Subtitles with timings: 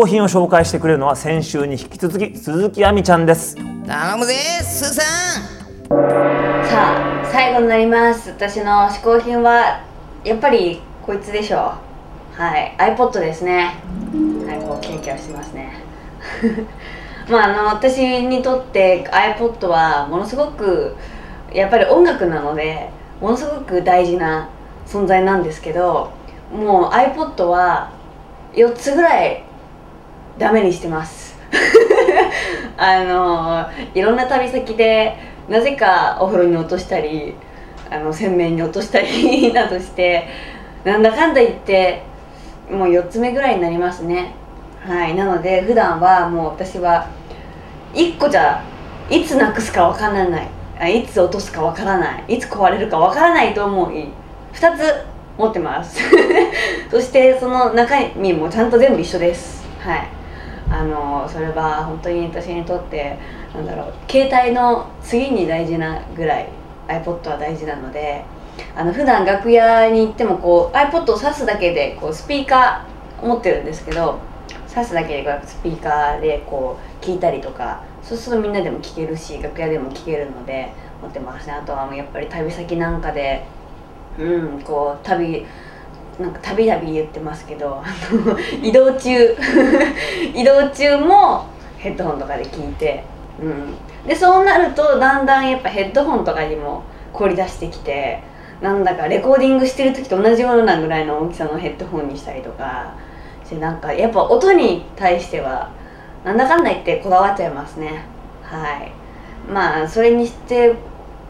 [0.00, 3.54] 行品を紹介してくれるのは先週に引き続き鈴木亜美ちゃんです。
[3.86, 5.44] 頼むぜスーさん。
[6.64, 8.30] さあ最後になります。
[8.30, 9.84] 私の嗜好品は
[10.24, 11.74] やっぱりこいつでしょ
[12.38, 12.40] う。
[12.40, 12.74] はい。
[12.78, 13.74] iPod ですね。
[14.46, 15.70] はいこうキラキラしてますね。
[17.28, 20.96] まああの私にとって iPod はものすごく
[21.52, 22.88] やっぱり音楽なので
[23.20, 24.48] ものすごく大事な
[24.86, 26.10] 存在なんですけど
[26.50, 27.90] もう iPod は
[28.54, 29.44] 4つぐらい
[30.40, 31.38] ダメにしてます。
[32.78, 35.14] あのいろんな旅先で
[35.50, 37.34] なぜかお風呂に落としたり
[37.90, 40.26] あの洗面に落としたり などして
[40.82, 42.02] なんだかんだ言って
[42.70, 44.32] もう4つ目ぐらいになりますね。
[44.82, 45.14] はい。
[45.14, 47.06] なので普段はもう私は
[47.92, 48.62] 1個じゃ
[49.10, 50.40] いつなくすかわからな
[50.80, 51.00] い。
[51.00, 52.36] いつ落とすかわからない。
[52.36, 54.08] いつ壊れるかわからないと思い
[54.54, 55.04] 2つ
[55.36, 56.00] 持ってます。
[56.90, 59.68] そしてその中身もちゃんと全部一緒です。
[59.80, 60.19] はい。
[60.80, 63.18] あのそれは本当に私にとって
[63.54, 66.48] なんだろう携帯の次に大事なぐらい
[66.88, 68.24] iPod は大事なので
[68.74, 74.20] あの普段楽屋に行ってもこう iPod を挿すだけでこうスピーカー持ってるんですけど
[74.68, 81.52] 挿すだけでスピーカーでこう聞いたりとかそうするとみんなでも聞けるし楽屋でも聞けるので持ってますね。
[81.52, 83.44] あとはもうやっぱり旅先なんかで
[84.18, 85.44] うんこう旅
[86.20, 87.82] なんかたびたび言ってますけど
[88.62, 89.36] 移動中。
[90.34, 91.46] 移動中も
[91.78, 93.02] ヘッドホンとかで聞いて、
[93.40, 93.74] うん、
[94.06, 96.82] でそうなるとだんだんやっぱヘッドホンとかにも
[97.14, 98.22] 凝り出してきて
[98.60, 102.92] なんだかレコーディングしてる時と同じようなぐらいの大きさのヘッドホンにしたりとか
[103.46, 105.70] してなんかやっぱ音に対しては
[106.22, 108.04] なんだかんだ言ってこだわっちゃいますね。
[108.42, 108.92] はい。
[109.50, 110.74] まあそれにして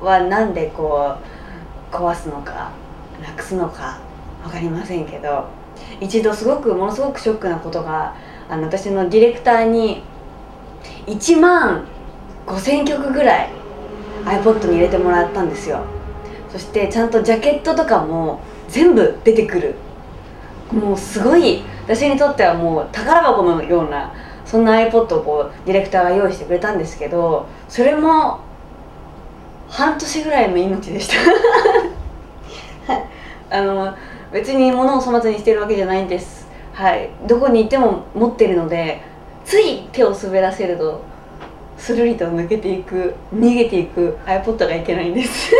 [0.01, 1.15] はなんでこ
[1.93, 2.73] う壊すのか
[3.23, 4.10] なくすのか。
[4.43, 5.49] 分かりませんけど
[6.01, 8.15] 一度すごくものすごくショックなことが
[8.49, 10.03] あの私のディレクターに
[11.07, 11.87] 1万
[12.47, 13.51] 5,000曲ぐらい
[14.25, 15.85] iPod に入れてもらったんですよ。
[16.51, 19.75] そしてちゃんとジャケットとかも全部出てくる。
[20.73, 24.13] もうすごい私にとってはもう宝箱のような
[24.45, 28.41] そんな iPod をこうディレクターが用意してくれたんですけどそれも
[29.69, 31.15] 半年ぐらいの命でした。
[33.51, 33.95] あの
[34.33, 36.47] 別に物を粗末にしてるわけじゃないんです。
[36.73, 37.11] はい。
[37.27, 39.03] どこにいても持ってるので
[39.45, 41.03] つい手を滑らせると
[41.77, 45.53] スルリと抜けていく逃げていく iPod がいけないんです。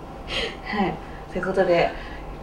[0.64, 0.94] はい。
[1.32, 1.90] ということで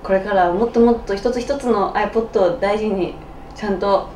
[0.01, 3.13] これからはもっともっと一つ一つの iPod を大事に
[3.55, 4.07] ちゃんと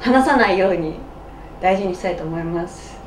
[0.00, 0.94] 離さないように
[1.60, 2.98] 大事にしたいと思います。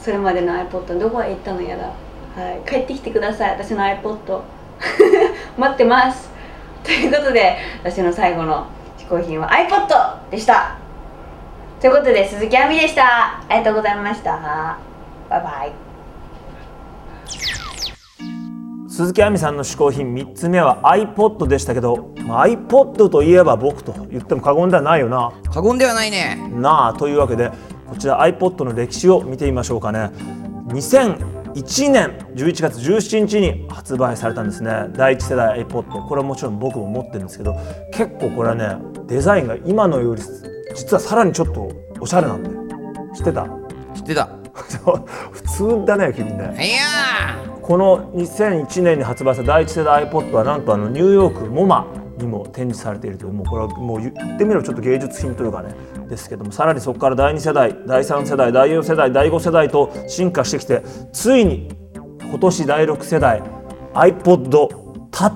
[0.00, 3.50] それまでの iPod どこへ行ったのやら、はい、帰ってきてください。
[3.50, 4.40] 私の iPod
[5.56, 6.28] 待ってます。
[6.84, 8.66] ということで私の最後の
[8.98, 10.76] 嗜好品は iPod でした。
[11.80, 13.38] ということで鈴木亜美でした。
[13.38, 14.78] ありがとうございました。
[15.30, 15.72] バイバイ。
[18.88, 25.32] 鈴木亜美さんの嗜好品3つ目は iPod でしたけど、まあ、iPod といえば僕と言っても過言ではないよな。
[25.52, 26.50] 過言ではないね。
[26.52, 27.52] なあというわけで
[27.88, 30.10] こちら iPod の歴史を見てみましょうかね
[31.58, 34.70] 2001年11月17日に発売されたんですね。
[34.92, 37.56] 第1世代 iPod これはもちろん僕も持ってるんですけど
[37.92, 38.76] 結構これはね
[39.06, 40.22] デザインが今のより
[40.74, 41.70] 実はさらにちょっと
[42.00, 42.50] おしゃれなんで。
[43.16, 43.48] 知ってた？
[43.94, 44.28] 知ってた。
[45.32, 46.54] 普通だね君ね。
[46.60, 51.86] いやこの2001年に発売された第一世代 iPod はなんとあのニューヨークモマ
[52.18, 55.74] にも展示されているというもうこれはもう言ってみればちょっと芸術品というかね
[56.08, 61.68] ですけどもさらにそこから第2世代第3世代第4世代第5世代と進化してきてついに
[62.20, 63.42] 今年第6世代
[63.94, 64.68] iPod
[65.10, 65.32] Touch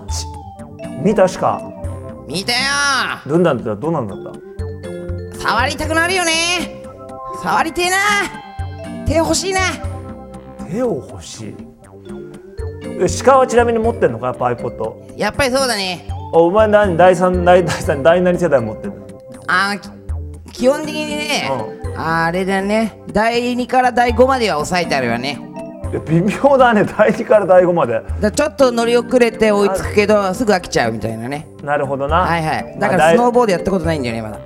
[1.02, 1.60] 見たしか？
[2.28, 2.58] 見たよ！
[3.26, 3.76] どんなんだった？
[3.76, 4.18] どうなんだっ
[5.32, 5.40] た？
[5.40, 6.84] 触りたくなるよね！
[7.42, 7.96] 触りてえな！
[9.06, 9.60] 手欲しいな！
[10.70, 11.56] 手を欲しい。
[13.24, 14.26] 鹿はちなみに持ってんのか？
[14.26, 18.92] やっぱ iPod やっぱりそうだねお前何第3第第3第何世代持ってる
[19.48, 19.76] あ
[20.50, 21.50] 基本的にね、
[21.84, 22.98] うん、あれだね。
[23.12, 25.38] 第2から第5までは抑えてあるよね。
[26.06, 26.84] 微妙だね。
[26.84, 28.00] 第2から第5まで。
[28.34, 31.46] ちょっと乗り遅れて追いつくけどすぐ飽きちゃうみたいなね。
[31.62, 32.18] なるほどな。
[32.18, 32.76] はいはい。
[32.78, 34.38] だからスノーボードやったことないんだよねまだ。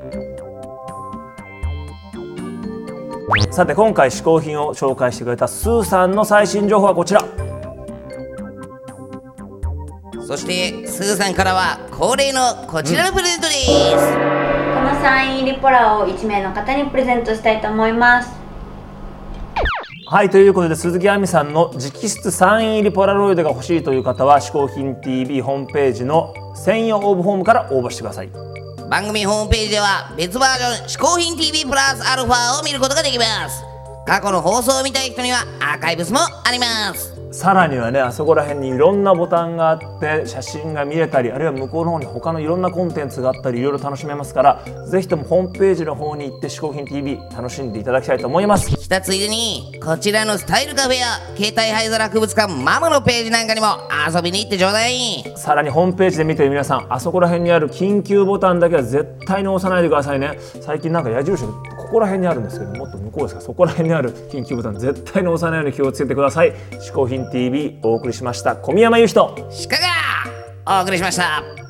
[3.51, 7.25] さて今回試行品を紹介してくれたスーさんの最新情報はこちら
[10.27, 13.97] そしてスーさんからは恒例のこちらのプレゼントです、うん、
[14.75, 18.35] このサイン入りポラを1名の方にプレゼントしたいと思います。
[20.09, 28.29] はいということで鈴木亜美さんの直筆サイン入りポラロイドが欲しいという方は「嗜好品 TV」ホームページの専用応募フォームから応募してください。
[28.91, 33.65] 番組ホームページでは別バージョン「嗜好品 TV プラスアルファ」を見ることができます。
[34.07, 48.71] 過去の放送を見たい人にはアーカイブスもありますさらにはねあそこら辺にいろんなボタンがあって写真が見れたりあるいは向こうの方に他のいろんなコンテンツがあったりいろいろ楽しめますからぜひともホームページの方に行って「嗜好品 TV」楽しんでいただきたいと思います。
[48.71, 51.07] したついでにこちらのスタイルカフェや
[51.37, 53.67] 携帯灰皿博物館マムのページなんかにも
[54.11, 54.95] 遊びに行ってちょうだい。
[55.37, 60.39] さらにホームページで見てる皆さんあそこら辺にある緊急ボタンだけは絶対に押さないでくださいね。
[60.63, 61.53] 最近なんか矢印が
[61.87, 66.53] ここら辺にあるんですけどもっと向こうですかそこら辺にある緊急ボタン絶対に押さないように気をつけてください。
[66.73, 68.57] 嗜好品 TV お送りしました。
[68.57, 71.66] 小宮山由人鹿がお送りしました。